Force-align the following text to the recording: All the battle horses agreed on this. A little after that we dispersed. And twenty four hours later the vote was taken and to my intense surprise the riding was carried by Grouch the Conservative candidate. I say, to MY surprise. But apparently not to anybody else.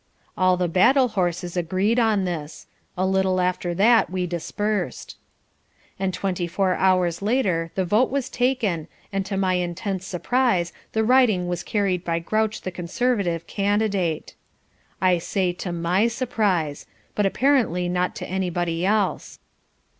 All 0.35 0.57
the 0.57 0.67
battle 0.67 1.09
horses 1.09 1.55
agreed 1.55 1.99
on 1.99 2.25
this. 2.25 2.65
A 2.97 3.05
little 3.05 3.39
after 3.39 3.75
that 3.75 4.09
we 4.09 4.25
dispersed. 4.25 5.15
And 5.99 6.11
twenty 6.11 6.47
four 6.47 6.73
hours 6.73 7.21
later 7.21 7.69
the 7.75 7.85
vote 7.85 8.09
was 8.09 8.27
taken 8.27 8.87
and 9.13 9.23
to 9.27 9.37
my 9.37 9.53
intense 9.53 10.07
surprise 10.07 10.73
the 10.93 11.03
riding 11.03 11.47
was 11.47 11.61
carried 11.61 12.03
by 12.03 12.17
Grouch 12.17 12.61
the 12.61 12.71
Conservative 12.71 13.45
candidate. 13.45 14.33
I 14.99 15.19
say, 15.19 15.53
to 15.53 15.71
MY 15.71 16.07
surprise. 16.07 16.87
But 17.13 17.27
apparently 17.27 17.87
not 17.87 18.15
to 18.15 18.27
anybody 18.27 18.83
else. 18.83 19.37